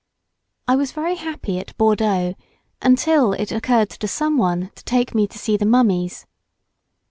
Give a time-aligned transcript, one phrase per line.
[0.67, 2.33] I was very happy at Bordeaux
[2.81, 6.25] until it occurred to some one to take me to see the mummies.